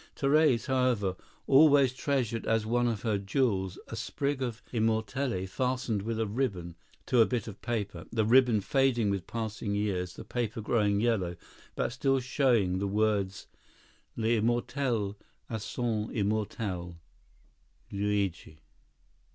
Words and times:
Therese, 0.15 0.65
however, 0.65 1.15
always 1.45 1.93
treasured 1.93 2.47
as 2.47 2.65
one 2.65 2.87
of 2.87 3.03
her 3.03 3.19
"jewels" 3.19 3.77
a 3.87 3.95
sprig 3.95 4.41
of 4.41 4.63
immortelle 4.73 5.45
fastened 5.47 6.01
with 6.01 6.19
a 6.19 6.25
ribbon 6.25 6.75
to 7.05 7.21
a 7.21 7.27
bit 7.27 7.47
of 7.47 7.61
paper, 7.61 8.07
the 8.11 8.25
ribbon 8.25 8.61
fading 8.61 9.11
with 9.11 9.27
passing 9.27 9.75
years, 9.75 10.15
the 10.15 10.23
paper 10.23 10.59
growing 10.59 10.99
yellow, 11.01 11.35
but 11.75 11.89
still 11.93 12.19
showing 12.19 12.79
the 12.79 12.87
words: 12.87 13.45
"L'Immortelle 14.17 15.17
à 15.51 15.61
son 15.61 16.09
Immortelle—Luigi." 16.15 18.57